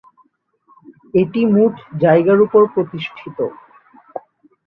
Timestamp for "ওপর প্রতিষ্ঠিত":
2.45-3.37